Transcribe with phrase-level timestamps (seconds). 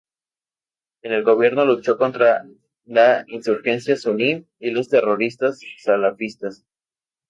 [1.03, 2.43] En el Gobierno luchó contra
[2.85, 6.65] la insurgencia suní y los terroristas salafistas.